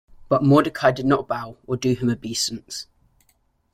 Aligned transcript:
But 0.29 0.41
Mordecai 0.43 0.89
did 0.89 1.05
not 1.05 1.27
bow, 1.27 1.57
or 1.67 1.77
do 1.77 1.93
him 1.93 2.09
obeisance. 2.09 2.87